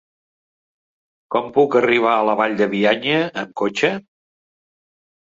Com 1.35 1.51
puc 1.59 1.77
arribar 1.81 2.15
a 2.15 2.25
la 2.31 2.37
Vall 2.41 2.59
de 2.65 2.71
Bianya 2.75 3.23
amb 3.45 3.57
cotxe? 3.65 3.97